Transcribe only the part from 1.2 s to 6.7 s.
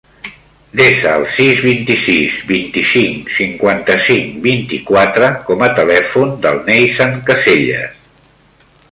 sis, vint-i-sis, vint-i-cinc, cinquanta-cinc, vint-i-quatre com a telèfon del